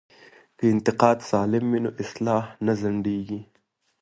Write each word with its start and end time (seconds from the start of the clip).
که 0.57 0.63
انتقاد 0.73 1.17
سالم 1.29 1.65
وي 1.71 1.79
نو 1.85 1.91
اصلاح 2.03 2.43
نه 2.65 2.73
ځنډیږي. 2.81 3.41